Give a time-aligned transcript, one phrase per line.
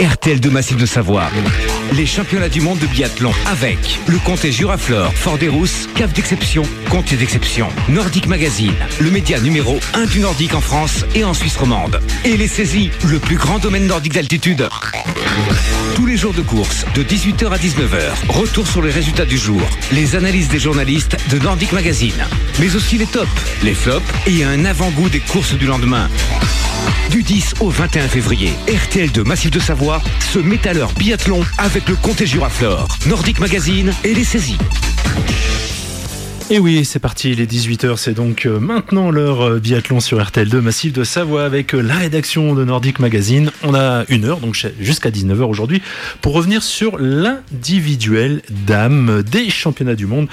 [0.00, 1.28] RTL de Massif de Savoie.
[1.92, 6.62] Les championnats du monde de biathlon avec le comté Juraflore, Fort des Rousses, Cave d'exception,
[6.88, 11.56] comté d'exception, Nordic Magazine, le média numéro 1 du Nordique en France et en Suisse
[11.56, 12.00] romande.
[12.24, 14.68] Et les saisies, le plus grand domaine nordique d'altitude.
[15.96, 19.60] Tous les jours de course, de 18h à 19h, retour sur les résultats du jour,
[19.90, 22.24] les analyses des journalistes de Nordic Magazine,
[22.60, 23.28] mais aussi les tops,
[23.64, 26.08] les flops et un avant-goût des courses du lendemain.
[27.10, 31.42] Du 10 au 21 février, RTL de Massif de Savoie se met à l'heure biathlon
[31.56, 34.58] avec le Comté Juraflore, Nordic Magazine et les saisies.
[36.50, 40.18] Et oui, c'est parti, il est 18h, c'est donc euh, maintenant l'heure euh, biathlon sur
[40.18, 43.50] RTL2 Massif de Savoie avec euh, la rédaction de Nordic Magazine.
[43.62, 45.82] On a une heure, donc jusqu'à 19h aujourd'hui,
[46.22, 50.28] pour revenir sur l'individuel dame des championnats du monde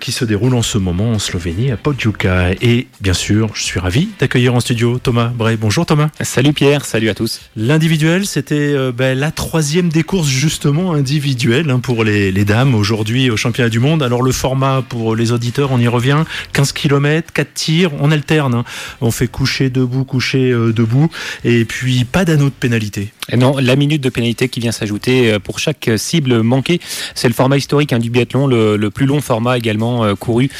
[0.00, 2.52] qui se déroule en ce moment en Slovénie, à Podjuka.
[2.60, 5.56] Et bien sûr, je suis ravi d'accueillir en studio Thomas Bray.
[5.56, 6.08] Bonjour Thomas.
[6.20, 7.40] Salut Pierre, salut à tous.
[7.56, 13.30] L'individuel, c'était ben, la troisième des courses justement individuelles hein, pour les, les dames aujourd'hui
[13.30, 14.02] au championnat du monde.
[14.02, 15.37] Alors le format pour les autres
[15.70, 16.24] on y revient.
[16.52, 18.54] 15 km, 4 tirs, on alterne.
[18.54, 18.64] Hein.
[19.00, 21.10] On fait coucher debout, coucher euh, debout.
[21.44, 23.12] Et puis pas d'anneau de pénalité.
[23.36, 26.80] non, la minute de pénalité qui vient s'ajouter euh, pour chaque cible manquée.
[27.14, 30.50] C'est le format historique hein, du biathlon, le, plus long format également euh, couru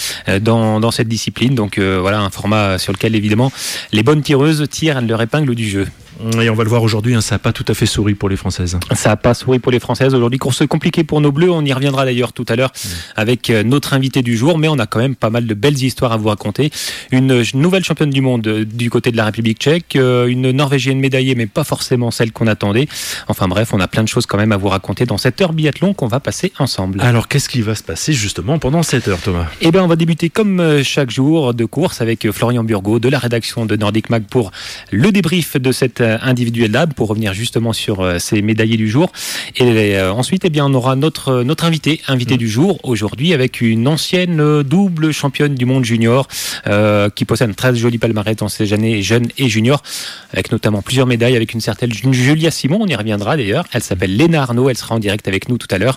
[0.41, 1.55] dans, cette discipline.
[1.55, 3.53] Donc voilà, un format sur lequel évidemment
[3.92, 5.87] les bonnes tireuses tirent leur épingle du jeu.
[6.41, 8.28] Et on va le voir aujourd'hui, hein, ça n'a pas tout à fait souri pour
[8.28, 8.78] les Françaises.
[8.94, 10.14] Ça n'a pas souri pour les Françaises.
[10.14, 11.50] Aujourd'hui, course compliquée pour nos Bleus.
[11.50, 12.88] On y reviendra d'ailleurs tout à l'heure mm.
[13.16, 14.58] avec euh, notre invité du jour.
[14.58, 16.70] Mais on a quand même pas mal de belles histoires à vous raconter.
[17.12, 19.96] Une nouvelle championne du monde euh, du côté de la République tchèque.
[19.96, 22.89] Euh, une Norvégienne médaillée, mais pas forcément celle qu'on attendait.
[23.28, 25.52] Enfin bref, on a plein de choses quand même à vous raconter dans cette heure
[25.52, 27.00] biathlon qu'on va passer ensemble.
[27.00, 29.46] Alors, qu'est-ce qui va se passer justement pendant cette heure, Thomas?
[29.61, 33.19] Eh bien, on va débuter comme chaque jour de course avec Florian Burgot de la
[33.19, 34.50] rédaction de Nordic Mag pour
[34.91, 39.12] le débrief de cette individuelle là pour revenir justement sur euh, ces médaillés du jour.
[39.56, 42.39] Et euh, ensuite, eh bien, on aura notre, notre invité, invité mm.
[42.39, 46.29] du jour aujourd'hui avec une ancienne euh, double championne du monde junior
[47.14, 49.83] qui possède un très joli palmarès dans ses années jeunes et juniors,
[50.33, 52.79] avec notamment plusieurs médailles avec une certaine Julia Simon.
[52.80, 53.64] On y reviendra d'ailleurs.
[53.73, 54.69] Elle s'appelle Léna Arnaud.
[54.69, 55.96] Elle sera en direct avec nous tout à l'heure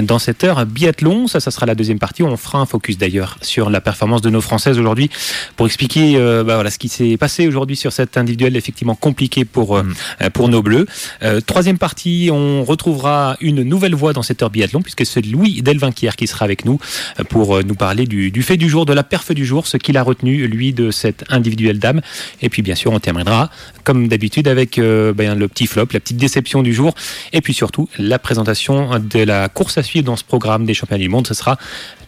[0.00, 1.28] dans cette heure biathlon.
[1.28, 2.22] Ça, ça sera la deuxième partie.
[2.22, 5.10] On fera un focus d'ailleurs sur la performance de nos Françaises aujourd'hui
[5.56, 9.76] pour expliquer bah, voilà, ce qui s'est passé aujourd'hui sur cet individuel effectivement compliqué pour,
[9.76, 9.94] mm.
[10.22, 10.86] Euh, pour nos Bleus.
[11.22, 15.62] Euh, troisième partie, on retrouvera une nouvelle voix dans cette heure biathlon, puisque c'est Louis
[15.62, 16.78] Delvinquière qui sera avec nous
[17.18, 19.96] euh, pour nous parler du, fait du jour, de la perf du jour, ce qu'il
[19.96, 22.00] a retenu, lui, de cette individuelle dame.
[22.42, 23.50] Et puis, bien sûr, on terminera,
[23.84, 26.94] comme d'habitude, avec ben, le petit flop, la petite déception du jour,
[27.32, 31.02] et puis surtout, la présentation de la course à suivre dans ce programme des championnats
[31.02, 31.26] du monde.
[31.26, 31.58] Ce sera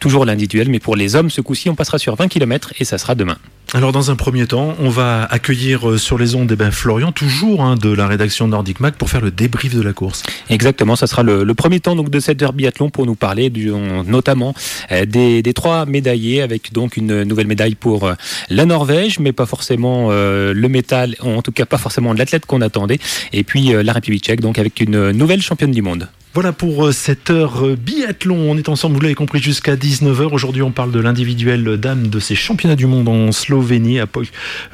[0.00, 2.98] toujours l'individuel, mais pour les hommes, ce coup-ci, on passera sur 20 km et ça
[2.98, 3.36] sera demain.
[3.72, 7.62] Alors dans un premier temps, on va accueillir sur les ondes eh ben, Florian, toujours
[7.62, 10.24] hein, de la rédaction Nordic Mac, pour faire le débrief de la course.
[10.48, 13.70] Exactement, ça sera le, premier temps donc, de cette heure biathlon pour nous parler du,
[13.70, 14.54] notamment
[14.90, 18.14] euh, des, trois médaillés, avec donc une nouvelle médaille pour euh,
[18.48, 22.62] la Norvège, mais pas forcément euh, le métal, en tout cas pas forcément l'athlète qu'on
[22.62, 22.98] attendait,
[23.32, 26.08] et puis la République tchèque, donc avec une nouvelle championne du monde.
[26.32, 28.36] Voilà pour euh, cette heure euh, biathlon.
[28.36, 30.32] On est ensemble, vous l'avez compris, jusqu'à 19h.
[30.32, 34.06] Aujourd'hui, on parle de l'individuel dame de ces championnats du monde en Slovénie, à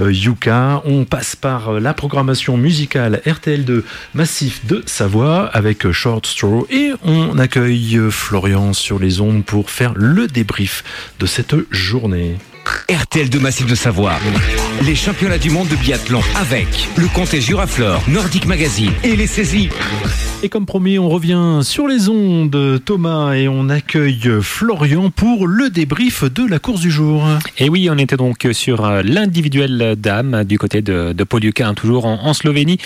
[0.00, 0.82] Yuka.
[0.84, 6.66] On passe par la programmation musicale RTL de Massif de Savoie avec Short Straw.
[6.68, 10.84] Et on accueille Florian sur les ondes pour faire le débrief
[11.20, 12.36] de cette journée.
[12.88, 14.14] RTL de Massif de Savoie.
[14.84, 19.68] Les championnats du monde de biathlon avec le comté Juraflore, Nordic Magazine et les saisies.
[20.42, 25.70] Et comme promis, on revient sur les ondes, Thomas, et on accueille Florian pour le
[25.70, 27.26] débrief de la course du jour.
[27.58, 31.74] Et oui, on était donc sur euh, l'individuel dame du côté de, de Poliuka, hein,
[31.74, 32.78] toujours en, Slovénie.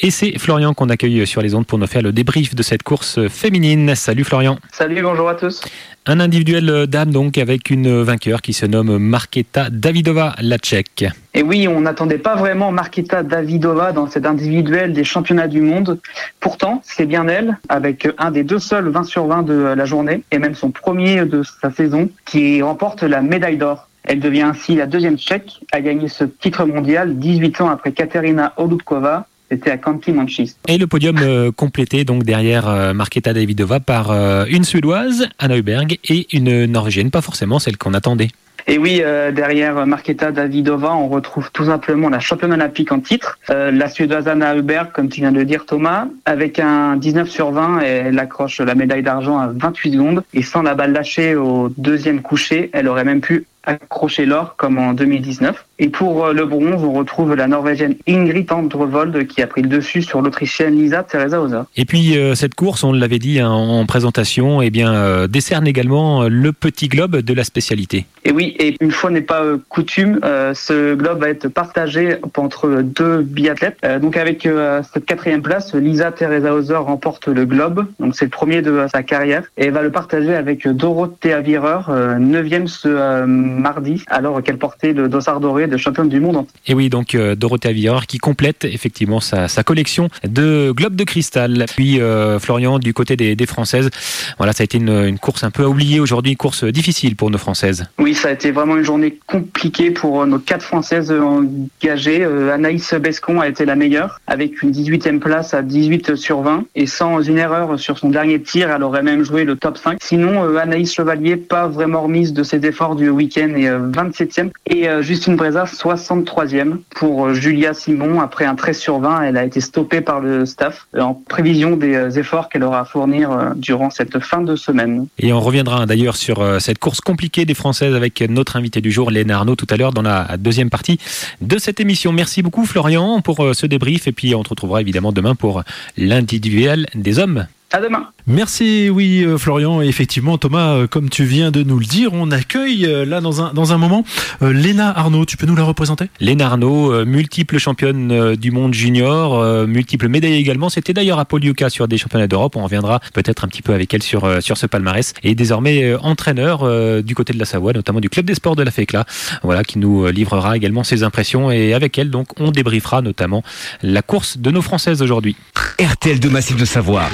[0.00, 2.82] Et c'est Florian qu'on accueille sur les ondes pour nous faire le débrief de cette
[2.82, 3.94] course féminine.
[3.94, 4.58] Salut Florian.
[4.70, 5.62] Salut, bonjour à tous.
[6.10, 8.98] Un individuel dame donc avec une vainqueur qui se nomme
[9.28, 11.04] Marketa Davidova, la tchèque.
[11.34, 16.00] Et oui, on n'attendait pas vraiment Marketa Davidova dans cet individuel des championnats du monde.
[16.40, 20.22] Pourtant, c'est bien elle, avec un des deux seuls 20 sur 20 de la journée,
[20.32, 23.86] et même son premier de sa saison, qui remporte la médaille d'or.
[24.04, 28.54] Elle devient ainsi la deuxième tchèque à gagner ce titre mondial 18 ans après Katerina
[28.56, 30.56] Olubkova c'était à Kanti Manchis.
[30.66, 35.56] Et le podium euh, complété donc derrière euh, Marketa Davidova par euh, une Suédoise, Anna
[35.56, 38.28] Huberg, et une Norvégienne, pas forcément celle qu'on attendait.
[38.70, 43.88] Et oui, derrière Marketa Davidova, on retrouve tout simplement la championne olympique en titre, la
[43.88, 47.80] Suédoise Anna Huberg, comme tu viens de le dire Thomas, avec un 19 sur 20,
[47.80, 50.22] elle accroche la médaille d'argent à 28 secondes.
[50.34, 54.76] Et sans la balle lâchée au deuxième coucher, elle aurait même pu accrocher l'or comme
[54.76, 55.64] en 2019.
[55.78, 60.02] Et pour le bronze, on retrouve la Norvégienne Ingrid Andrevold qui a pris le dessus
[60.02, 61.66] sur l'Autrichienne Lisa Teresa Oza.
[61.76, 66.52] Et puis cette course, on l'avait dit hein, en présentation, eh bien décerne également le
[66.52, 68.06] petit globe de la spécialité.
[68.24, 73.22] Et oui, et une fois n'est pas coutume, ce globe va être partagé entre deux
[73.22, 73.78] biathlètes.
[74.00, 74.48] donc avec
[74.92, 79.02] cette quatrième place, Lisa Teresa Hauser remporte le globe, donc c'est le premier de sa
[79.02, 81.42] carrière, et va le partager avec Dorothea
[81.88, 86.46] euh, neuvième ce euh, mardi, alors qu'elle portait le dossard doré de championne du monde.
[86.66, 91.66] Et oui, donc euh, Dorothea Wierer qui complète effectivement sa, collection de globes de cristal.
[91.76, 92.00] Puis
[92.38, 93.90] Florian, du côté des, Françaises,
[94.38, 97.38] voilà, ça a été une, course un peu oubliée aujourd'hui, une course difficile pour nos
[97.38, 97.86] Françaises.
[97.98, 102.24] Oui, ça a été vraiment une journée compliquée pour nos quatre Françaises engagées.
[102.24, 106.86] Anaïs Bescon a été la meilleure, avec une 18e place à 18 sur 20, et
[106.86, 109.98] sans une erreur sur son dernier tir, elle aurait même joué le top 5.
[110.00, 114.50] Sinon, Anaïs Chevalier, pas vraiment remise de ses efforts du week-end et 27e.
[114.66, 118.20] Et euh, Justine Breza, 63e pour euh, Julia Simon.
[118.20, 121.76] Après un 13 sur 20, elle a été stoppée par le staff euh, en prévision
[121.76, 125.06] des efforts qu'elle aura à fournir durant cette fin de semaine.
[125.18, 129.10] Et on reviendra d'ailleurs sur cette course compliquée des Françaises avec notre invité du jour,
[129.10, 130.98] Léna Arnaud, tout à l'heure dans la deuxième partie
[131.40, 132.12] de cette émission.
[132.12, 135.62] Merci beaucoup Florian pour ce débrief et puis on te retrouvera évidemment demain pour
[135.96, 137.46] l'individuel des hommes.
[137.70, 138.08] À demain.
[138.26, 139.82] Merci, oui, euh, Florian.
[139.82, 143.20] Et effectivement, Thomas, euh, comme tu viens de nous le dire, on accueille euh, là
[143.20, 144.04] dans un, dans un moment
[144.40, 145.26] Léna Arnaud.
[145.26, 146.08] Tu peux nous la représenter?
[146.18, 150.68] Léna Arnaud, multiple championne du monde junior, multiple médaille également.
[150.70, 152.56] C'était d'ailleurs à Poliuca sur des championnats d'Europe.
[152.56, 155.12] On reviendra peut-être un petit peu avec elle sur, sur ce palmarès.
[155.22, 158.70] Et désormais entraîneur du côté de la Savoie, notamment du club des sports de la
[158.70, 159.04] FECLA,
[159.42, 161.50] voilà, qui nous livrera également ses impressions.
[161.50, 163.42] Et avec elle, donc, on débriefera notamment
[163.82, 165.36] la course de nos Françaises aujourd'hui.
[165.80, 167.08] RTL de Massif de Savoie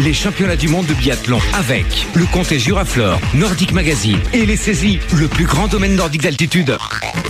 [0.00, 4.98] les championnats du monde de biathlon avec le comté Juraflore, Nordic Magazine et les saisies,
[5.18, 6.76] le plus grand domaine nordique d'altitude.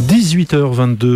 [0.01, 1.07] 18h22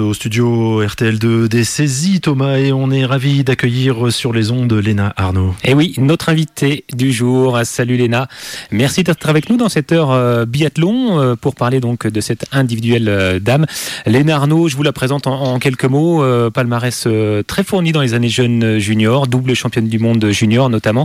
[0.00, 5.12] au studio RTL2 des saisies, Thomas, et on est ravi d'accueillir sur les ondes Léna
[5.16, 5.54] Arnaud.
[5.64, 7.58] Et oui, notre invité du jour.
[7.64, 8.28] Salut Léna.
[8.70, 12.46] Merci d'être avec nous dans cette heure euh, biathlon euh, pour parler donc de cette
[12.52, 13.66] individuelle euh, dame.
[14.06, 16.22] Léna Arnaud, je vous la présente en, quelques mots.
[16.50, 17.06] palmarès
[17.46, 20.99] très fourni dans les années jeunes juniors, double championne du monde junior notamment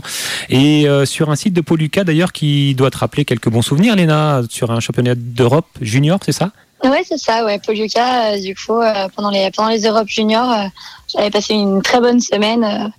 [0.50, 3.96] et euh, sur un site de Poluca d'ailleurs qui doit te rappeler quelques bons souvenirs,
[3.96, 6.52] Léna, sur un championnat d'Europe junior, c'est ça?
[6.84, 7.60] Ouais, c'est ça, ouais.
[7.60, 10.70] Poluca, euh, du coup, euh, pendant les pendant les Europes juniors,
[11.16, 12.92] j'avais passé une très bonne semaine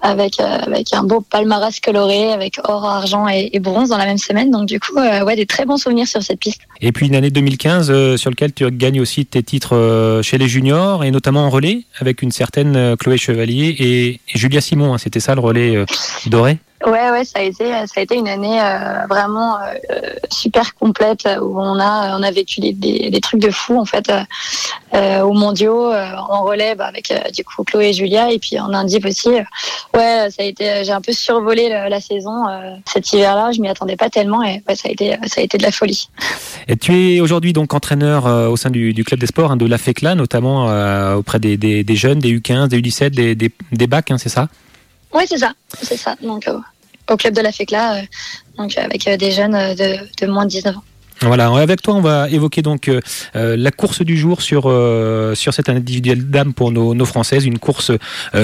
[0.00, 4.50] avec avec un beau palmarès coloré, avec or, argent et, bronze dans la même semaine.
[4.50, 6.62] Donc du coup, ouais, des très bons souvenirs sur cette piste.
[6.80, 11.04] Et puis une année 2015 sur laquelle tu gagnes aussi tes titres chez les juniors
[11.04, 14.94] et notamment en relais avec une certaine Chloé Chevalier et, Julia Simon.
[14.94, 14.98] Hein.
[14.98, 15.84] C'était ça le relais
[16.26, 16.58] doré?
[16.86, 21.28] Ouais, ouais, ça a été, ça a été une année euh, vraiment euh, super complète
[21.42, 24.10] où on a, on a vécu des, trucs de fou en fait
[24.94, 28.98] euh, aux mondiaux, en relève avec du coup Chloé et Julia et puis en Indie
[29.04, 29.28] aussi.
[29.28, 32.44] ouais, ça a été, j'ai un peu survolé la, saison
[32.86, 33.52] cet hiver-là.
[33.52, 35.72] Je m'y attendais pas tellement et ouais, ça a été, ça a été de la
[35.72, 36.08] folie.
[36.66, 39.76] Et tu es aujourd'hui donc entraîneur au sein du, club des sports hein, de la
[39.76, 40.64] FECLA, notamment
[41.14, 44.48] auprès des, jeunes, des U15, des U17, des, des, des bacs, hein, c'est ça?
[45.12, 45.52] Oui, c'est ça,
[45.82, 46.16] c'est ça.
[46.22, 46.58] Donc, euh,
[47.10, 48.02] au club de la FECLA, euh,
[48.56, 50.84] donc avec euh, des jeunes de, de moins de 19 ans.
[51.22, 53.00] Voilà, avec toi, on va évoquer donc euh,
[53.36, 57.44] euh, la course du jour sur euh, sur cette individuelle dame pour nos, nos françaises,
[57.44, 57.92] une course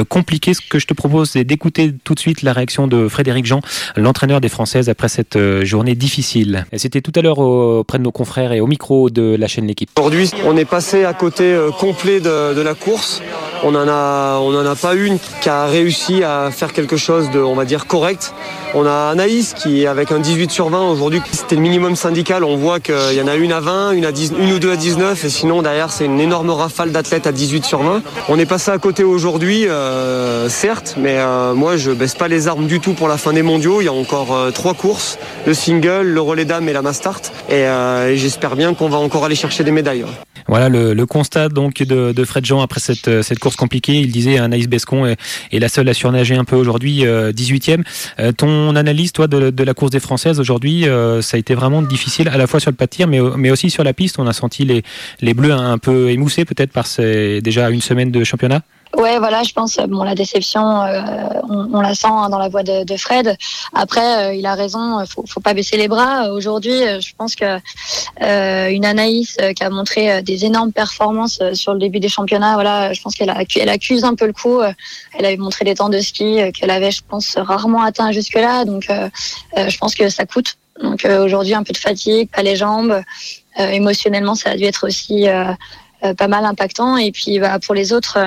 [0.08, 0.52] compliquée.
[0.52, 3.62] Ce que je te propose, c'est d'écouter tout de suite la réaction de Frédéric Jean,
[3.96, 6.66] l'entraîneur des françaises après cette journée difficile.
[6.76, 9.90] C'était tout à l'heure auprès de nos confrères et au micro de la chaîne L'équipe.
[9.98, 13.22] Aujourd'hui, on est passé à côté complet de, de, la course.
[13.64, 17.30] On en a on en a pas une qui a réussi à faire quelque chose
[17.30, 18.34] de on va dire correct.
[18.74, 22.44] On a Anaïs qui avec un 18 sur 20 aujourd'hui, c'était le minimum syndical.
[22.80, 25.24] Qu'il y en a une à 20, une, à 10, une ou deux à 19,
[25.24, 28.02] et sinon derrière c'est une énorme rafale d'athlètes à 18 sur 20.
[28.28, 32.48] On est passé à côté aujourd'hui, euh, certes, mais euh, moi je baisse pas les
[32.48, 33.80] armes du tout pour la fin des mondiaux.
[33.80, 37.22] Il y a encore euh, trois courses, le single, le relais dames et la Mastart,
[37.48, 40.04] et, et j'espère bien qu'on va encore aller chercher des médailles.
[40.48, 44.00] Voilà le, constat donc de, Fred Jean après cette, cette course compliquée.
[44.00, 45.16] Il disait Anaïs Bescon est,
[45.52, 47.82] la seule à surnager un peu aujourd'hui, 18e.
[48.36, 50.86] ton analyse, toi, de, la course des Françaises aujourd'hui,
[51.20, 53.70] ça a été vraiment difficile à la fois sur le pas de mais, mais aussi
[53.70, 54.18] sur la piste.
[54.18, 54.82] On a senti les,
[55.20, 58.62] les Bleus un peu émoussés peut-être par ces, déjà une semaine de championnat.
[58.94, 61.02] Ouais, voilà, je pense bon la déception, euh,
[61.50, 63.36] on, la sent hein, dans la voix de, de Fred.
[63.74, 66.30] Après, euh, il a raison, faut, faut pas baisser les bras.
[66.32, 67.58] Aujourd'hui, euh, je pense que
[68.70, 73.02] une Anaïs qui a montré des énormes performances sur le début des championnats, voilà, je
[73.02, 74.60] pense qu'elle elle accuse un peu le coup.
[75.18, 78.64] Elle avait montré des temps de ski qu'elle avait, je pense, rarement atteint jusque-là.
[78.64, 80.56] Donc, je pense que ça coûte.
[80.82, 83.02] Donc aujourd'hui, un peu de fatigue, pas les jambes.
[83.58, 85.26] émotionnellement, ça a dû être aussi
[86.16, 86.96] pas mal impactant.
[86.96, 88.18] Et puis bah, pour les autres,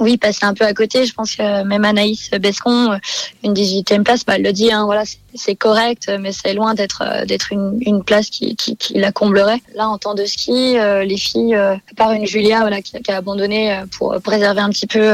[0.00, 1.06] oui, passer un peu à côté.
[1.06, 2.98] Je pense que même Anaïs Bescon,
[3.42, 5.02] une 18e place, bah, elle le dit, hein, voilà,
[5.34, 9.60] c'est correct, mais c'est loin d'être d'être une, une, place qui, qui, qui, la comblerait.
[9.74, 13.16] Là, en temps de ski, les filles, à part une Julia voilà, qui, qui, a
[13.16, 15.12] abandonné pour préserver un petit peu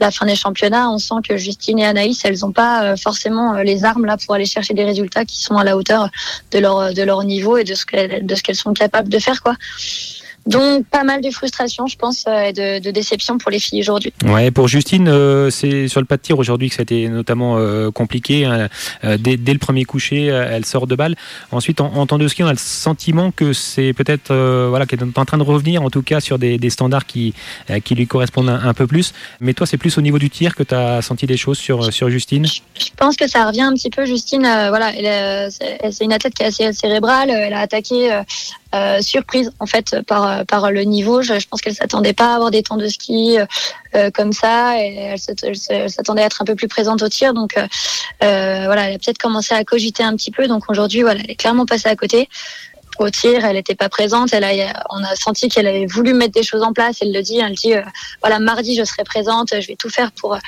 [0.00, 3.84] la fin des championnats, on sent que Justine et Anaïs, elles n'ont pas forcément les
[3.84, 6.08] armes là pour aller chercher des résultats qui sont à la hauteur
[6.50, 9.54] de leur de leur niveau et de ce qu'elles qu'elles sont capables de faire quoi.
[10.46, 13.80] Donc pas mal de frustration, je pense, euh, et de, de déception pour les filles
[13.80, 14.12] aujourd'hui.
[14.24, 17.08] Ouais, pour Justine, euh, c'est sur le pas de tir aujourd'hui que ça a été
[17.08, 18.44] notamment euh, compliqué.
[18.44, 18.68] Hein.
[19.02, 21.14] Dès, dès, le premier coucher, elle sort de balle.
[21.50, 24.34] Ensuite, en, en temps de ski, on a le sentiment que c'est peut-être
[24.68, 27.34] voilà qu'elle est en train de revenir, en tout cas sur des, des standards qui
[27.84, 29.12] qui lui correspondent un, peu plus.
[29.40, 31.92] Mais toi, c'est plus au niveau du tir que tu as senti des choses sur
[31.92, 32.46] sur Justine?
[32.46, 34.04] Je pense que ça revient un petit peu.
[34.04, 34.92] Justine, voilà,
[35.50, 37.30] c'est une athlète qui est assez cérébrale.
[37.30, 38.10] Elle a attaqué
[38.74, 41.22] euh, surprise en fait par le niveau.
[41.22, 43.38] Je, pense qu'elle s'attendait pas à avoir des temps de ski
[43.94, 47.34] euh, comme ça et elle, s'attendait à être un peu plus présente au tir.
[47.34, 47.66] Donc euh,
[48.20, 50.48] voilà, elle a peut-être commencé à cogiter un petit peu.
[50.48, 52.28] Donc aujourd'hui, voilà, elle est clairement passée à côté
[52.98, 54.32] au tir, elle n'était pas présente.
[54.32, 56.98] Elle a, on a senti qu'elle avait voulu mettre des choses en place.
[57.00, 57.82] Elle le dit, elle dit, euh,
[58.20, 60.34] voilà, mardi je serai présente, je vais tout faire pour.
[60.34, 60.38] Euh,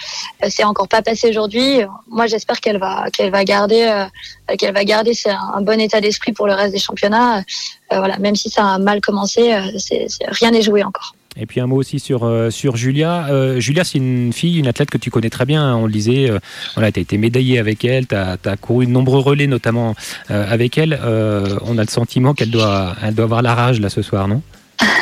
[0.49, 1.81] c'est encore pas passé aujourd'hui.
[2.09, 6.33] Moi, j'espère qu'elle va, qu'elle va garder, euh, qu'elle va garder un, bon état d'esprit
[6.33, 7.43] pour le reste des championnats.
[7.91, 11.15] voilà, même si ça a mal commencé, c'est, rien n'est joué encore.
[11.39, 13.27] Et puis un mot aussi sur, euh, sur Julia.
[13.29, 15.63] Euh, Julia, c'est une fille, une athlète que tu connais très bien.
[15.63, 16.39] Hein, on le disait, euh,
[16.75, 19.95] voilà, tu as été médaillée avec elle, tu as, couru de nombreux relais, notamment
[20.29, 20.99] avec elle.
[21.03, 24.43] on a le sentiment qu'elle doit, elle doit avoir la rage là ce soir, non?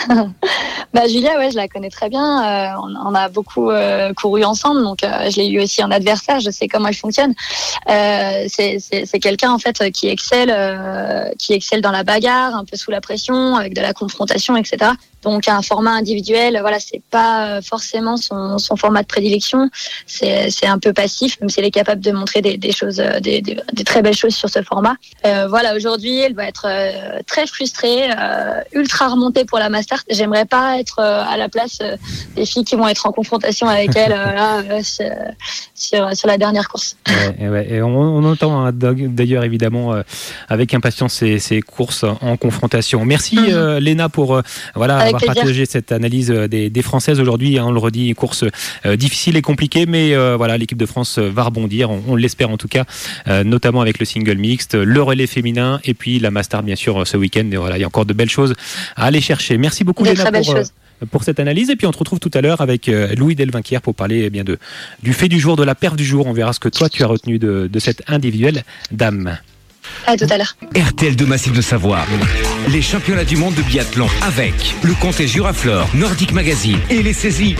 [0.92, 2.76] Bah, Julia, ouais, je la connais très bien.
[2.80, 3.68] on, a beaucoup
[4.16, 6.38] couru ensemble, donc je l'ai eu aussi en adversaire.
[6.38, 7.34] Je sais comment elle fonctionne.
[7.88, 10.54] c'est quelqu'un en fait qui excelle,
[11.36, 14.92] qui excelle dans la bagarre, un peu sous la pression, avec de la confrontation, etc.
[15.24, 19.70] Donc un format individuel, voilà, c'est pas forcément son, son, format de prédilection.
[20.06, 23.20] C'est un peu passif, même si elle est capable de montrer des, des choses, euh,
[23.20, 24.96] des, des, des, très belles choses sur ce format.
[25.26, 30.02] Euh, voilà, aujourd'hui, elle va être euh, très frustrée, euh, ultra remontée pour la master.
[30.10, 31.78] J'aimerais pas être à la place
[32.36, 36.96] des filles qui vont être en confrontation avec elle là, sur, sur, la dernière course.
[37.38, 37.72] Ouais, ouais.
[37.72, 39.94] Et on, on, entend hein, d'ailleurs évidemment
[40.48, 43.04] avec impatience ces, ces, courses en confrontation.
[43.04, 43.78] Merci mm-hmm.
[43.78, 44.40] Léna pour
[44.74, 47.58] voilà avoir partagé cette analyse euh, des, des Françaises aujourd'hui.
[47.58, 48.44] Hein, on le redit, une course
[48.86, 51.90] euh, difficile et compliquée, mais euh, voilà, l'équipe de France va rebondir.
[51.90, 52.84] On, on l'espère en tout cas,
[53.44, 57.16] notamment avec le single mixte, le relais féminin et puis la Master bien sûr ce
[57.16, 57.48] week-end.
[57.52, 58.54] Et voilà, il y a encore de belles choses
[58.96, 59.58] à aller chercher.
[59.58, 60.54] Merci beaucoup Léna pour,
[61.10, 61.70] pour cette analyse.
[61.70, 64.44] Et puis on se retrouve tout à l'heure avec Louis Delvinquière pour parler eh bien
[64.44, 64.58] de,
[65.02, 66.26] du fait du jour, de la perte du jour.
[66.26, 69.38] On verra ce que toi tu as retenu de, de cette individuelle dame.
[70.06, 70.56] À tout à l'heure.
[70.74, 72.06] RTL de Massif de Savoir.
[72.72, 77.56] Les championnats du monde de biathlon avec le comté Juraflore, Nordic Magazine et les saisies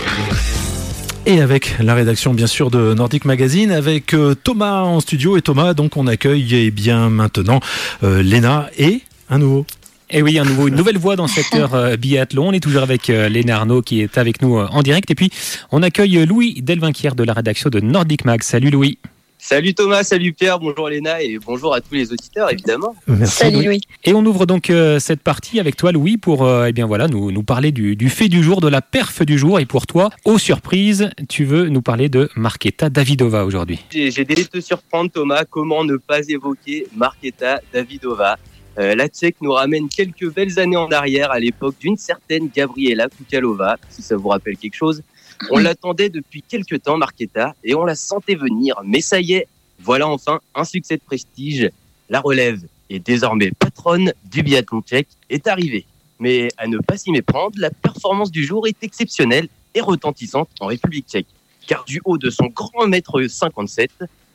[1.26, 5.42] et avec la rédaction bien sûr de Nordic Magazine avec euh, Thomas en studio et
[5.42, 7.60] Thomas donc on accueille eh bien maintenant
[8.02, 9.64] euh, Léna et un nouveau
[10.10, 12.48] et oui, un nouveau, une nouvelle voix dans cette heure euh, biathlon.
[12.48, 15.10] On est toujours avec euh, Léna Arnaud qui est avec nous euh, en direct.
[15.10, 15.30] Et puis,
[15.72, 18.42] on accueille Louis Delvinquière de la rédaction de Nordic Mag.
[18.42, 18.98] Salut Louis.
[19.46, 22.96] Salut Thomas, salut Pierre, bonjour Léna et bonjour à tous les auditeurs évidemment.
[23.06, 23.82] Merci salut Louis.
[24.04, 27.08] Et on ouvre donc euh, cette partie avec toi Louis pour euh, eh bien voilà
[27.08, 29.86] nous, nous parler du, du, fait du jour, de la perf du jour et pour
[29.86, 33.84] toi, aux surprises, tu veux nous parler de Marketa Davidova aujourd'hui.
[33.90, 38.38] J'ai décidé de te surprendre Thomas, comment ne pas évoquer Marketa Davidova?
[38.78, 43.08] Euh, la Tchèque nous ramène quelques belles années en arrière à l'époque d'une certaine Gabriela
[43.10, 45.02] Kukalova, si ça vous rappelle quelque chose.
[45.50, 48.80] On l'attendait depuis quelques temps, Marquetta, et on la sentait venir.
[48.84, 49.48] Mais ça y est,
[49.80, 51.70] voilà enfin un succès de prestige.
[52.08, 52.60] La relève
[52.90, 55.86] est désormais patronne du biathlon tchèque est arrivée.
[56.20, 60.66] Mais à ne pas s'y méprendre, la performance du jour est exceptionnelle et retentissante en
[60.66, 61.26] République tchèque.
[61.66, 63.90] Car du haut de son grand mètre 57,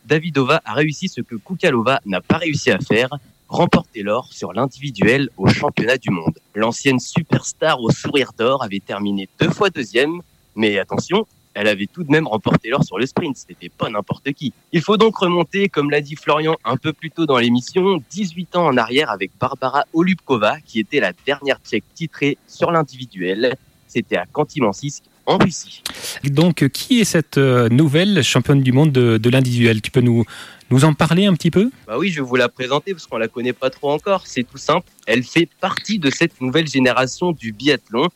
[0.05, 3.09] Davidova a réussi ce que Kukalova n'a pas réussi à faire,
[3.47, 6.37] remporter l'or sur l'individuel au championnat du monde.
[6.55, 10.21] L'ancienne superstar au sourire d'or avait terminé deux fois deuxième,
[10.59, 13.37] mais attention, elle avait tout de même remporté l'or sur le sprint.
[13.37, 14.53] C'était pas n'importe qui.
[14.73, 18.57] Il faut donc remonter, comme l'a dit Florian un peu plus tôt dans l'émission, 18
[18.57, 23.55] ans en arrière avec Barbara Olubkova, qui était la dernière tchèque titrée sur l'individuel.
[23.87, 25.81] C'était à Kantimansisk, en Russie.
[26.25, 29.81] Donc, qui est cette euh, nouvelle championne du monde de, de l'individuel?
[29.81, 30.25] Tu peux nous,
[30.69, 31.71] nous en parler un petit peu?
[31.87, 34.27] Bah oui, je vais vous la présenter parce qu'on la connaît pas trop encore.
[34.27, 34.87] C'est tout simple.
[35.07, 38.09] Elle fait partie de cette nouvelle génération du biathlon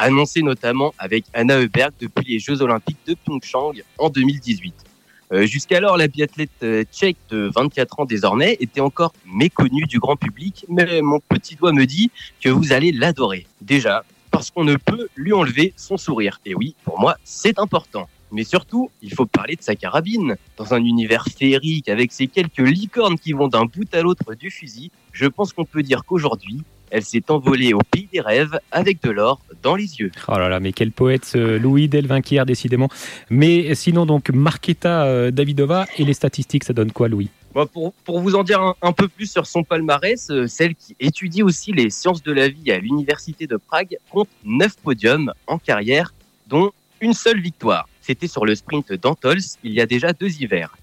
[0.00, 4.74] annoncé notamment avec Anna Heuberg depuis les Jeux Olympiques de Pyeongchang en 2018.
[5.32, 10.16] Euh, jusqu'alors, la biathlète euh, tchèque de 24 ans désormais était encore méconnue du grand
[10.16, 13.46] public, mais mon petit doigt me dit que vous allez l'adorer.
[13.60, 16.40] Déjà, parce qu'on ne peut lui enlever son sourire.
[16.46, 18.08] Et oui, pour moi, c'est important.
[18.32, 20.36] Mais surtout, il faut parler de sa carabine.
[20.56, 24.50] Dans un univers féerique avec ces quelques licornes qui vont d'un bout à l'autre du
[24.50, 29.02] fusil, je pense qu'on peut dire qu'aujourd'hui, elle s'est envolée au pays des rêves avec
[29.02, 30.10] de l'or dans les yeux.
[30.28, 32.88] Oh là là, mais quel poète Louis Delvinquière, décidément.
[33.30, 37.28] Mais sinon, donc, Marqueta euh, Davidova et les statistiques, ça donne quoi, Louis?
[37.54, 40.74] Bon, pour, pour vous en dire un, un peu plus sur son palmarès, euh, celle
[40.74, 45.32] qui étudie aussi les sciences de la vie à l'université de Prague compte 9 podiums
[45.46, 46.14] en carrière,
[46.46, 46.70] dont
[47.00, 47.88] une seule victoire.
[48.00, 50.76] C'était sur le sprint d'Antols il y a déjà deux hivers.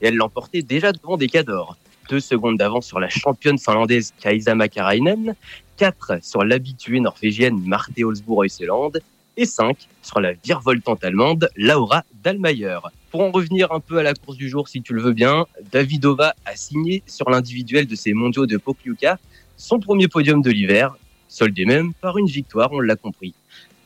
[0.00, 1.76] Et elle l'emportait déjà devant des cadors.
[2.08, 5.34] Deux secondes d'avance sur la championne finlandaise Kaisa Makarainen,
[5.76, 8.92] quatre sur l'habituée norvégienne Marte Olsbourg Øyseland
[9.36, 12.78] et cinq sur la virevoltante allemande Laura Dallmayer.
[13.10, 15.46] Pour en revenir un peu à la course du jour, si tu le veux bien,
[15.72, 19.18] Davidova a signé sur l'individuel de ses mondiaux de Pokljuka
[19.56, 20.96] son premier podium de l'hiver,
[21.28, 23.34] soldé même par une victoire, on l'a compris.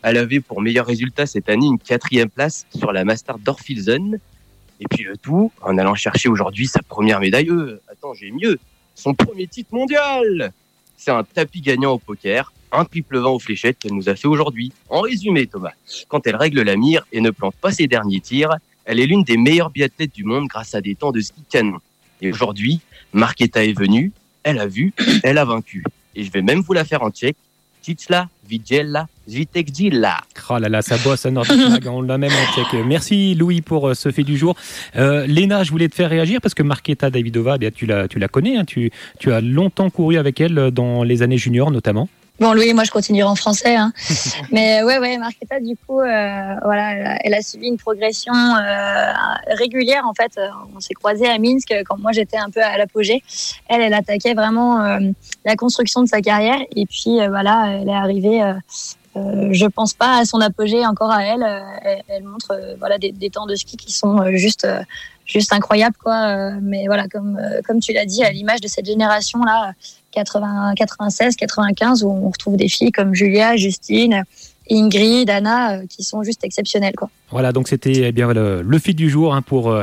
[0.02, 4.18] Elle avait pour meilleur résultat cette année une quatrième place sur la Master d'Orfilsen.
[4.80, 7.50] Et puis le tout en allant chercher aujourd'hui sa première médaille.
[7.50, 8.58] Euh, attends, j'ai mieux.
[8.94, 10.52] Son premier titre mondial.
[10.97, 14.26] C'est un tapis gagnant au poker, un triple 20 aux fléchettes qu'elle nous a fait
[14.26, 14.73] aujourd'hui.
[14.88, 15.73] En résumé, Thomas,
[16.08, 19.23] quand elle règle la mire et ne plante pas ses derniers tirs, elle est l'une
[19.23, 21.78] des meilleures biathlètes du monde grâce à des temps de ski canon.
[22.20, 22.80] Et aujourd'hui,
[23.12, 24.92] Marketa est venue, elle a vu,
[25.23, 25.85] elle a vaincu.
[26.16, 27.37] Et je vais même vous la faire en tchèque.
[27.88, 30.18] Titsla, Vigela, Zvitekdila.
[30.50, 31.30] Oh là là, ça bosse à
[31.87, 32.85] on l'a même en check.
[32.85, 34.57] Merci Louis pour euh, ce fait du jour.
[34.97, 38.07] Euh, Léna, je voulais te faire réagir parce que Marketa Davidova, eh bien, tu, la,
[38.07, 41.38] tu la connais, hein, tu, tu as longtemps couru avec elle euh, dans les années
[41.38, 42.11] juniors notamment.
[42.40, 43.75] Bon, Louis, moi, je continuerai en français.
[43.75, 43.92] Hein.
[44.52, 48.33] Mais ouais, ouais, Marquetta, du coup, euh, voilà, elle a, elle a suivi une progression
[48.33, 49.12] euh,
[49.57, 50.07] régulière.
[50.07, 53.23] En fait, Euh, on s'est croisés à Minsk quand moi j'étais un peu à l'apogée.
[53.68, 55.00] Elle, elle attaquait vraiment euh,
[55.45, 56.61] la construction de sa carrière.
[56.76, 58.42] Et puis, euh, voilà, elle est arrivée.
[58.42, 58.54] Euh,
[59.16, 61.42] euh, je pense pas à son apogée encore à elle.
[61.42, 64.64] Euh, elle, elle montre euh, voilà des, des temps de ski qui sont euh, juste
[64.64, 64.80] euh,
[65.26, 66.28] juste incroyables quoi.
[66.28, 69.73] Euh, mais voilà comme euh, comme tu l'as dit à l'image de cette génération là
[70.12, 74.24] 80, 96, 95 où on retrouve des filles comme Julia, Justine,
[74.70, 76.94] Ingrid, Anna euh, qui sont juste exceptionnelles.
[77.31, 79.83] Voilà, donc c'était eh bien le, le feat du jour hein, pour euh,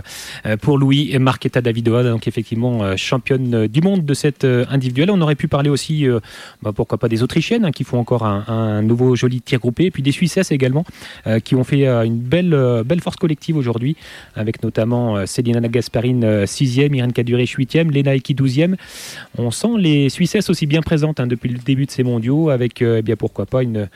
[0.61, 5.11] pour Louis et Marketa Davidova, donc effectivement euh, championne du monde de cette euh, individuelle.
[5.11, 6.19] On aurait pu parler aussi, euh,
[6.63, 9.91] bah, pourquoi pas des Autrichiennes hein, qui font encore un, nouveau joli tir groupé, et
[9.91, 10.85] puis des Suissesses également
[11.27, 13.95] euh, qui ont fait euh, une belle euh, belle force collective aujourd'hui,
[14.35, 18.75] avec notamment euh, Selina Gasparine euh, sixième, Irène Caduré huitième, Lena Eki douzième.
[19.37, 22.81] On sent les Suissesses aussi bien présentes hein, depuis le début de ces mondiaux, avec
[22.81, 23.87] euh, eh bien pourquoi pas une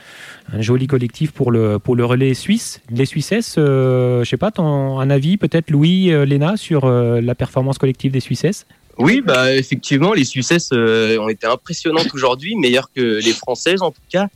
[0.53, 2.81] un joli collectif pour le pour le relais suisse.
[2.89, 7.21] Les Suissesses, euh, je sais pas, ton, un avis peut-être Louis, euh, Léna sur euh,
[7.21, 8.65] la performance collective des Suissesses?
[8.97, 14.01] Oui, bah effectivement, les Suissesses ont été impressionnantes aujourd'hui, meilleures que les Françaises en tout
[14.09, 14.27] cas.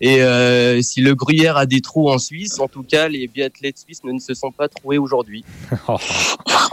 [0.00, 3.78] Et euh, si le gruyère a des trous en Suisse, en tout cas, les biathlètes
[3.78, 5.44] suisses ne se sont pas trouvés aujourd'hui.
[5.88, 5.96] Oh,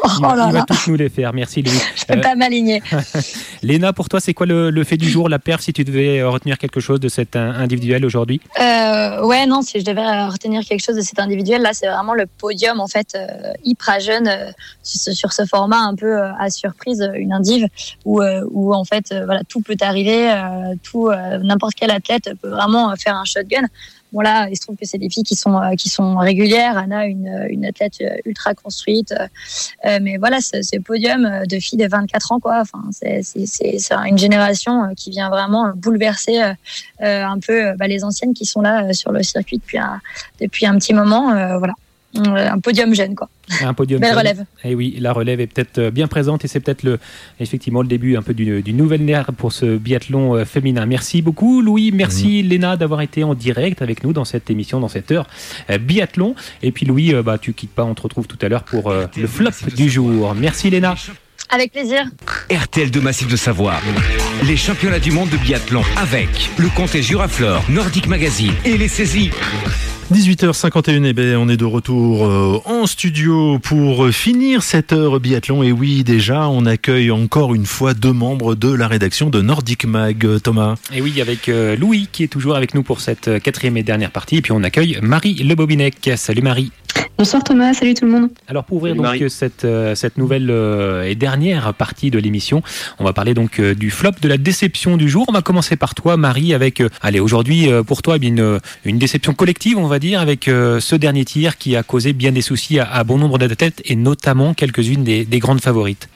[0.04, 1.34] Oh il, va- là il va là, tous nous les faire.
[1.34, 1.74] Merci Louis.
[1.96, 2.82] je peux Euh, pas m'aligner.
[3.64, 6.20] Léna, pour toi, c'est quoi le, le fait du jour, la perf, si tu devais
[6.20, 8.40] euh, retenir quelque chose de cet euh, individuel aujourd'hui?
[8.60, 11.88] Euh, ouais, non, si je devais euh, retenir quelque chose de cet individuel, là, c'est
[11.88, 14.52] vraiment le podium, en fait, euh, hyper jeune euh,
[14.84, 17.68] sur, ce- format un peu euh, à surprise, euh, une indive,
[18.06, 21.92] où, euh, où en fait, euh, voilà, tout peut arriver, euh, tout, euh, n'importe quel
[21.92, 23.67] athlète peut vraiment euh, un shotgun.
[24.13, 26.78] Bon là, il se trouve que c'est des filles qui sont euh, qui sont régulières.
[26.78, 29.28] Anna, une, une athlète euh, ultra construite, euh,
[29.86, 32.62] euh, mais voilà, ce, podium euh, de filles de 24 ans, quoi.
[32.62, 33.21] Enfin, c'est
[34.08, 36.54] une génération euh, qui vient vraiment bouleverser euh,
[37.01, 39.80] euh, un peu euh, bah, les anciennes qui sont là euh, sur le circuit depuis
[39.80, 39.99] un,
[40.39, 41.32] depuis un petit moment.
[41.32, 41.85] euh, voilà, Euh,
[42.17, 43.30] un podium jeune, quoi.
[43.62, 43.99] Un podium.
[43.99, 44.19] Belle jeune.
[44.19, 44.45] relève.
[44.63, 46.99] Et oui, la relève est peut-être euh, bien présente et c'est peut-être le,
[47.39, 50.86] effectivement le début un peu d'une d'une nouvelle ère pour ce biathlon euh, féminin.
[50.86, 54.88] Merci beaucoup Louis, merci Léna d'avoir été en direct avec nous dans cette émission, dans
[54.88, 55.28] cette heure
[55.69, 56.36] euh, biathlon.
[56.63, 58.89] Et puis Louis, euh, bah, tu quittes pas, on te retrouve tout à l'heure pour
[58.89, 60.36] euh, le flop du jour.
[60.36, 60.95] Merci Léna.
[61.49, 62.06] Avec plaisir.
[62.51, 63.75] RTL de Massif de Savoie.
[64.47, 69.30] Les championnats du monde de biathlon avec le comté Juraflore, Nordic Magazine et les saisies.
[70.12, 75.63] 18h51, eh ben, on est de retour euh, en studio pour finir cette heure biathlon.
[75.63, 79.86] Et oui, déjà, on accueille encore une fois deux membres de la rédaction de Nordic
[79.86, 80.24] Mag.
[80.24, 80.76] Euh, Thomas.
[80.94, 84.12] Et oui, avec euh, Louis qui est toujours avec nous pour cette quatrième et dernière
[84.12, 84.38] partie.
[84.38, 86.12] Et puis on accueille Marie Le Bobinec.
[86.18, 86.72] Salut Marie.
[87.18, 88.30] Bonsoir Thomas, salut tout le monde.
[88.48, 89.30] Alors pour ouvrir Salut, donc Marie.
[89.30, 89.65] cette,
[89.96, 90.50] cette nouvelle
[91.06, 92.62] et dernière partie de l'émission,
[93.00, 95.26] on va parler donc du flop, de la déception du jour.
[95.30, 99.34] On va commencer par toi Marie avec, allez aujourd'hui pour toi eh une, une déception
[99.34, 102.79] collective on va dire avec euh, ce dernier tir qui a causé bien des soucis
[102.79, 106.08] à, bon nombre d'athlètes et notamment quelques-unes des grandes favorites.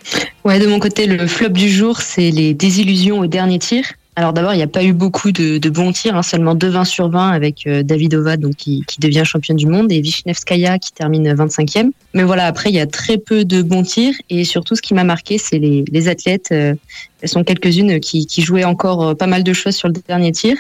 [0.46, 3.84] Ouais, de mon côté, le flop du jour, c'est les désillusions au dernier tir.
[4.20, 6.84] Alors d'abord, il n'y a pas eu beaucoup de, bons tirs, hein, seulement 2 20
[6.84, 11.92] sur 20 avec euh, Davidova qui, devient championne du monde et Vishnevskaya qui termine 25e.
[12.14, 14.94] Mais voilà, après il y a très peu de bons tirs et surtout ce qui
[14.94, 16.50] m'a marqué, c'est les, athlètes.
[16.52, 16.76] Euh,
[17.22, 20.58] elles sont quelques-unes qui, jouaient encore euh, pas mal de choses sur le dernier tir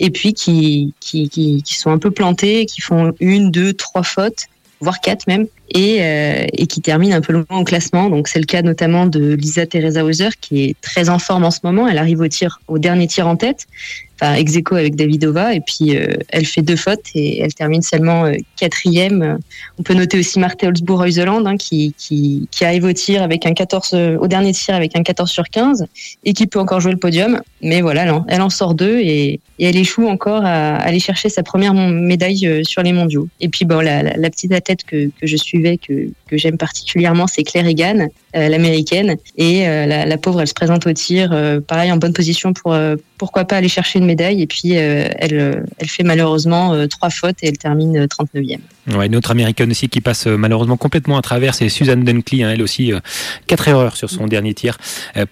[0.00, 4.48] et puis qui, qui, qui sont un peu plantées, qui font une, deux, trois fautes
[4.80, 5.98] voire quatre même, et,
[6.52, 8.08] et qui termine un peu loin au classement.
[8.08, 11.50] Donc c'est le cas notamment de Lisa Teresa Hauser qui est très en forme en
[11.50, 11.88] ce moment.
[11.88, 13.66] Elle arrive au tir, au dernier tir en tête,
[14.20, 18.24] enfin ex avec Davidova et puis euh, elle fait deux fautes et elle termine seulement
[18.24, 19.38] euh, quatrième.
[19.78, 23.52] On peut noter aussi Marthe Holzbourg Heuseland hein, qui, qui, arrive au tir avec un
[23.52, 25.86] 14 euh, au dernier tir avec un 14 sur 15
[26.24, 27.40] et qui peut encore jouer le podium.
[27.62, 31.74] Mais voilà, elle en, sort deux et, elle échoue encore à, aller chercher sa première
[31.74, 33.28] médaille sur les mondiaux.
[33.40, 37.66] Et puis bon, la, petite athlète que, que je que, que j'aime particulièrement, c'est Claire
[37.66, 39.16] Egan, l'américaine.
[39.36, 41.30] Et la, la, pauvre, elle se présente au tir,
[41.66, 42.74] pareil en bonne position pour
[43.18, 44.42] pourquoi pas aller chercher une médaille.
[44.42, 48.58] Et puis, euh, elle, euh, elle fait malheureusement euh, trois fautes et elle termine 39e.
[48.94, 52.44] Ouais, une autre américaine aussi qui passe malheureusement complètement à travers, c'est Suzanne Dunkley.
[52.44, 52.92] Hein, elle aussi,
[53.48, 54.78] quatre erreurs sur son dernier tir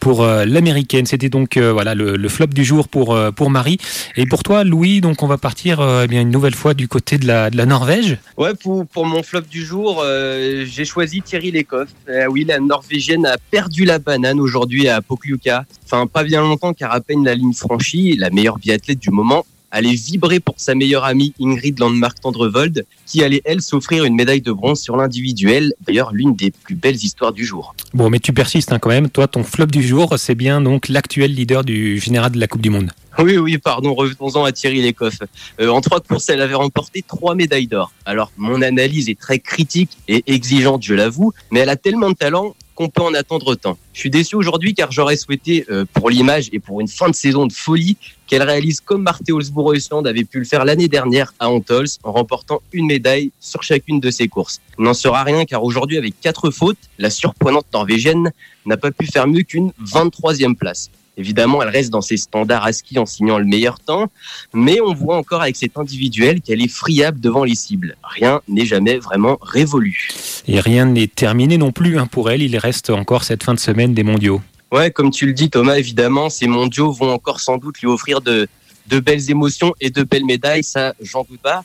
[0.00, 1.06] pour l'américaine.
[1.06, 3.78] C'était donc voilà le, flop du jour pour, pour Marie.
[4.16, 7.16] Et pour toi, Louis, donc on va partir eh bien une nouvelle fois du côté
[7.16, 8.18] de la, de la Norvège.
[8.36, 11.90] Ouais, pour, pour mon flop du jour, j'ai choisi Thierry Lecoff.
[12.30, 12.58] oui, la
[12.94, 15.64] Norvégienne a perdu la banane aujourd'hui à Pokljuka.
[15.84, 19.44] Enfin, pas bien longtemps car à peine la ligne franchie, la meilleure biathlète du moment
[19.72, 24.42] allait vibrer pour sa meilleure amie Ingrid Landmark Tendrevold, qui allait, elle, s'offrir une médaille
[24.42, 25.74] de bronze sur l'individuel.
[25.84, 27.74] D'ailleurs, l'une des plus belles histoires du jour.
[27.92, 29.10] Bon, mais tu persistes hein, quand même.
[29.10, 32.62] Toi, ton flop du jour, c'est bien donc l'actuel leader du général de la Coupe
[32.62, 32.92] du Monde.
[33.18, 35.18] Oui, oui, pardon, revenons-en à Thierry Lecoff.
[35.60, 37.92] Euh, en trois courses, elle avait remporté trois médailles d'or.
[38.06, 42.16] Alors, mon analyse est très critique et exigeante, je l'avoue, mais elle a tellement de
[42.16, 43.78] talent qu'on peut en attendre autant.
[43.92, 47.14] Je suis déçu aujourd'hui car j'aurais souhaité, euh, pour l'image et pour une fin de
[47.14, 51.48] saison de folie, qu'elle réalise comme Marthe Holzbourg-Eusland avait pu le faire l'année dernière à
[51.48, 54.60] Antols en remportant une médaille sur chacune de ses courses.
[54.78, 58.32] N'en sera rien car aujourd'hui, avec quatre fautes, la surprenante norvégienne
[58.66, 60.90] n'a pas pu faire mieux qu'une 23e place.
[61.16, 64.10] Évidemment, elle reste dans ses standards à ski en signant le meilleur temps,
[64.52, 67.96] mais on voit encore avec cet individuel qu'elle est friable devant les cibles.
[68.02, 70.08] Rien n'est jamais vraiment révolu.
[70.48, 72.42] Et rien n'est terminé non plus hein, pour elle.
[72.42, 74.40] Il reste encore cette fin de semaine des mondiaux.
[74.72, 78.20] Ouais, comme tu le dis Thomas, évidemment, ces mondiaux vont encore sans doute lui offrir
[78.20, 78.48] de,
[78.88, 81.64] de belles émotions et de belles médailles, ça j'en doute pas.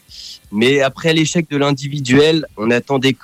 [0.52, 3.16] Mais après l'échec de l'individuel, on attend des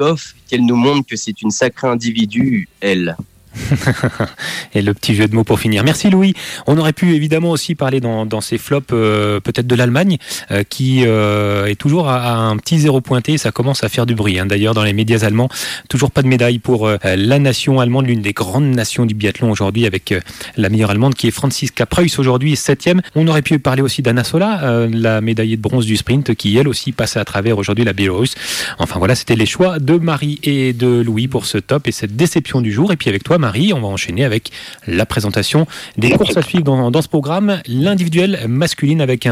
[0.47, 3.15] qu'elle nous montre que c'est une sacrée individu, elle.
[4.73, 5.83] et le petit jeu de mots pour finir.
[5.83, 6.33] Merci Louis.
[6.67, 10.17] On aurait pu évidemment aussi parler dans, ces flops euh, peut-être de l'Allemagne
[10.51, 13.37] euh, qui euh, est toujours à, un petit zéro pointé.
[13.37, 14.39] Ça commence à faire du bruit.
[14.39, 14.45] Hein.
[14.45, 15.49] D'ailleurs dans les médias allemands,
[15.89, 19.85] toujours pas de médaille pour la nation allemande, l'une des grandes nations du biathlon aujourd'hui
[19.85, 20.13] avec
[20.57, 23.01] la meilleure allemande qui est Franziska Preuss aujourd'hui septième.
[23.15, 26.67] On aurait pu parler aussi d'Anna Sola, la médaillée de bronze du sprint qui elle
[26.67, 28.35] aussi passe à travers aujourd'hui la Biélorusse.
[28.79, 32.15] Enfin voilà, c'était les choix de Marie et de Louis pour ce top et cette
[32.15, 32.91] déception du jour.
[32.91, 33.37] Et puis avec toi
[33.73, 34.51] On va enchaîner avec
[34.87, 37.61] la présentation des courses à suivre dans, ce programme.
[37.67, 39.27] L'individuel masculine avec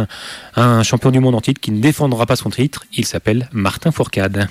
[0.56, 2.86] un, champion du monde en titre qui ne défendra pas son titre.
[2.94, 4.48] Il s'appelle Martin Fourcade.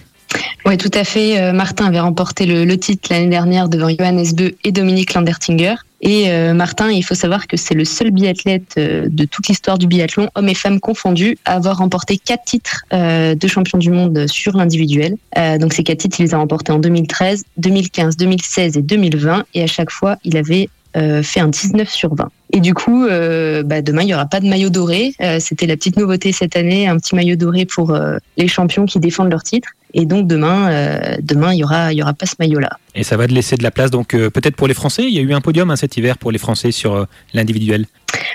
[0.65, 1.41] Oui, tout à fait.
[1.41, 5.75] Euh, Martin avait remporté le, titre l'année dernière devant Johannes Beu et Dominique Landertinger.
[6.03, 9.79] Et euh, Martin, il faut savoir que c'est le seul biathlète euh, de toute l'histoire
[9.79, 14.27] du biathlon, hommes et femmes confondus, à avoir remporté quatre titres de champion du monde
[14.27, 15.17] sur l'individuel.
[15.59, 19.45] donc ces quatre titres, il les a remportés en 2013, 2015, 2016 et 2020.
[19.55, 22.29] Et à chaque fois, il avait fait un 19 sur 20.
[22.53, 25.15] Et du coup, bah, demain, il n'y aura pas de maillot doré.
[25.39, 27.97] C'était la petite nouveauté cette année, un petit maillot doré pour
[28.37, 29.69] les champions qui défendent leur titre.
[29.95, 32.79] Et donc demain, euh, demain il y aura, il y aura pas ce maillot-là.
[32.95, 35.05] Et ça va te laisser de la place donc euh, peut-être pour les Français.
[35.05, 37.87] Il y a eu un podium hein, cet hiver pour les Français sur euh, l'individuel.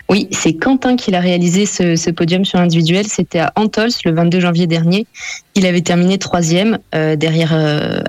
[0.09, 3.05] Oui, c'est Quentin qui a réalisé ce, podium sur l'individuel.
[3.07, 5.05] C'était à Antols le 22 janvier dernier.
[5.53, 7.53] Il avait terminé troisième derrière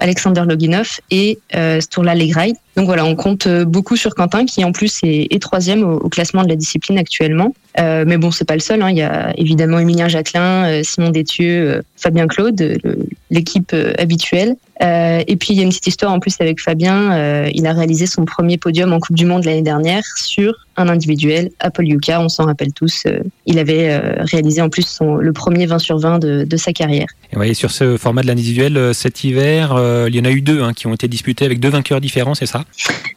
[0.00, 1.38] Alexander Loginov et
[1.80, 2.56] Sturla Legride.
[2.76, 6.48] Donc voilà, on compte beaucoup sur Quentin qui en plus est, troisième au, classement de
[6.48, 7.52] la discipline actuellement.
[7.76, 8.80] mais bon, c'est pas le seul.
[8.80, 8.90] Hein.
[8.90, 12.78] Il y a évidemment Emilien Jacquelin, Simon Détieux, Fabien Claude,
[13.30, 14.56] l'équipe habituelle.
[14.82, 17.12] Euh, et puis il y a une petite histoire en plus avec Fabien.
[17.12, 20.88] Euh, il a réalisé son premier podium en Coupe du Monde l'année dernière sur un
[20.88, 22.20] individuel à Yuka.
[22.20, 23.02] On s'en rappelle tous.
[23.06, 26.72] Euh, il avait réalisé en plus son, le premier 20 sur 20 de, de sa
[26.72, 27.08] carrière.
[27.42, 29.74] Et sur ce format de l'individuel, cet hiver,
[30.08, 32.34] il y en a eu deux hein, qui ont été disputés avec deux vainqueurs différents,
[32.34, 32.64] c'est ça?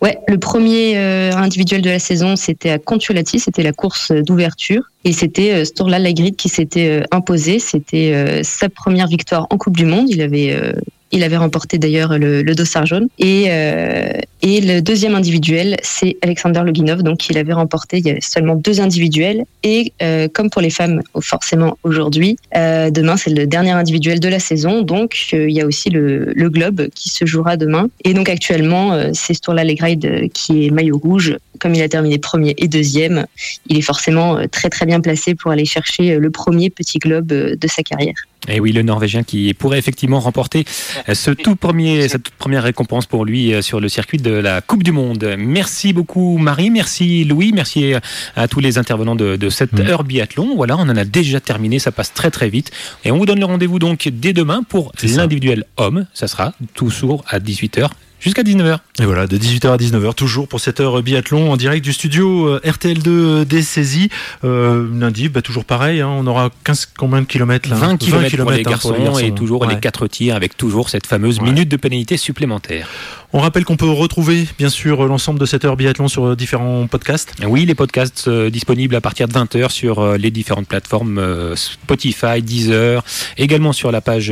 [0.02, 4.84] Ouais, le premier individuel de la saison, c'était à Contiolati, c'était la course d'ouverture.
[5.04, 7.60] Et c'était Sturla Lagrid qui s'était imposé.
[7.60, 10.10] C'était sa première victoire en Coupe du Monde.
[10.10, 10.74] Il avait
[11.12, 13.08] Il avait remporté d'ailleurs le, le dossard jaune.
[13.20, 17.04] Et, euh, et le deuxième individuel, c'est Alexander Loginov.
[17.04, 19.44] Donc, il avait remporté, seulement deux individuels.
[19.64, 24.30] Et euh, comme pour les femmes, forcément aujourd'hui, euh, demain, c'est le dernier individuel de
[24.30, 24.82] la saison.
[24.82, 27.88] Donc, il y a aussi le, le globe qui se jouera demain.
[28.06, 31.36] Et donc, actuellement, c'est Sturla Legride qui est maillot rouge.
[31.62, 33.26] Comme il a terminé premier et deuxième,
[33.68, 37.32] il est forcément euh, très, très bien placé pour aller chercher le premier petit globe
[37.32, 38.16] euh, de sa carrière.
[38.48, 40.66] Et oui, le Norvégien qui pourrait effectivement remporter
[41.08, 44.32] euh, ce tout premier, cette toute première récompense pour lui euh, sur le circuit de
[44.32, 45.36] la Coupe du Monde.
[45.38, 47.94] Merci beaucoup Marie, merci Louis, merci
[48.36, 49.88] à tous les intervenants de, de cette Mm.
[49.88, 50.56] heure biathlon.
[50.56, 52.72] Voilà, on en a déjà terminé, ça passe très très vite.
[53.06, 56.08] Et on vous donne le rendez-vous donc dès demain pour l'individuel homme.
[56.14, 57.90] Ça sera toujours à 18h
[58.22, 58.78] jusqu'à 19h.
[59.02, 62.48] Et voilà, de 18h à 19h, toujours pour cette heure biathlon en direct du studio
[62.48, 64.10] euh, RTL2 des saisies.
[64.44, 68.38] Euh, lundi, bah, toujours pareil, hein, on aura 15, combien de kilomètres là 20 km
[68.38, 69.80] pour, les hein, garçons et toujours les Ouais.
[69.82, 71.46] 4 tirs avec toujours cette fameuse Ouais.
[71.46, 72.88] minute de pénalité supplémentaire.
[73.34, 76.86] On rappelle qu'on peut retrouver, bien sûr, l'ensemble de cette heure biathlon sur euh, différents
[76.88, 77.34] podcasts.
[77.48, 81.56] Oui, les podcasts euh, disponibles à partir de 20h sur euh, les différentes plateformes euh,
[81.56, 83.04] Spotify, Deezer,
[83.38, 84.30] également sur la page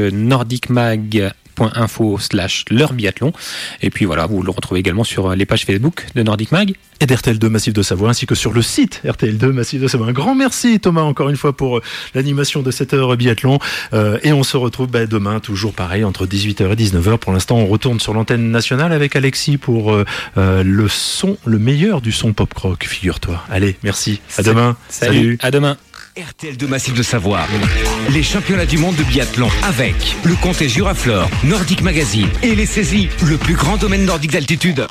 [1.60, 3.34] nordicmag.info slash leur biathlon.
[3.82, 6.74] Et puis voilà, vous le retrouvez également sur les pages Facebook de Nordic Mag.
[7.02, 10.08] et d'RTL2 Massif de Savoie, ainsi que sur le site RTL2 Massif de Savoie.
[10.08, 11.82] Un grand merci Thomas, encore une fois, pour euh,
[12.14, 13.60] l'animation de cette heure biathlon.
[13.94, 17.18] Euh, et on se retrouve bah, demain, toujours pareil, entre 18h et 19h.
[17.18, 22.02] Pour l'instant, on retourne sur l'antenne nationale avec Alexis pour euh, le son, le meilleur
[22.02, 23.44] du son pop-rock, figure-toi.
[23.50, 24.22] Allez, merci.
[24.38, 24.78] À demain.
[24.90, 25.78] Salut, à demain.
[26.18, 27.42] RTL de Massif de Savoie.
[28.10, 33.10] Les championnats du monde de biathlon avec le comté Juraflore, Nordic Magazine et les saisies,
[33.28, 34.88] le plus grand domaine nordique d'altitude.